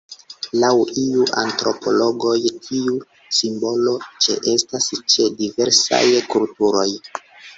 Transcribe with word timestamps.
Laŭ 0.61 0.69
iuj 1.01 1.25
antropologoj 1.41 2.31
tiu 2.69 2.95
simbolo 3.41 3.93
ĉeestas 4.27 4.89
ĉe 5.15 5.27
diversaj 5.43 6.03
kulturoj. 6.35 6.89